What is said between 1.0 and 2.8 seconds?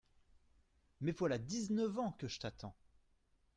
Mais voilà dix-neuf ans que je t’attends!